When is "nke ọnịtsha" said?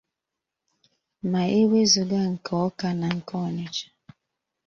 3.17-3.87